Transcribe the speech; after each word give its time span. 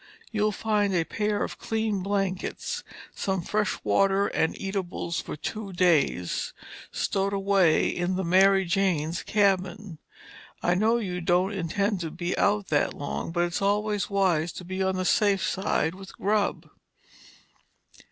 You'll 0.31 0.51
find 0.51 0.95
a 0.95 1.03
pair 1.03 1.43
of 1.43 1.59
clean 1.59 2.01
blankets, 2.01 2.83
some 3.13 3.43
fresh 3.43 3.77
water 3.83 4.25
and 4.29 4.59
eatables 4.59 5.21
for 5.21 5.35
two 5.35 5.73
days 5.73 6.53
stowed 6.91 7.35
in 7.35 8.15
the 8.15 8.23
Mary 8.23 8.65
Jane's 8.65 9.21
cabin. 9.21 9.99
I 10.63 10.73
know 10.73 10.97
you 10.97 11.21
don't 11.21 11.53
intend 11.53 11.99
to 11.99 12.09
be 12.09 12.35
out 12.35 12.69
that 12.69 12.95
long, 12.95 13.31
but 13.31 13.43
it's 13.43 13.61
always 13.61 14.09
wise 14.09 14.51
to 14.53 14.65
be 14.65 14.81
on 14.81 14.95
the 14.95 15.05
safe 15.05 15.47
side 15.47 15.93
with 15.93 16.07
the 16.07 16.15
grub." 16.17 16.67